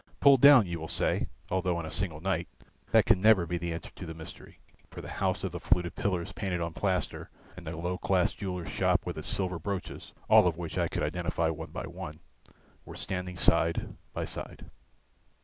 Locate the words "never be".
3.21-3.59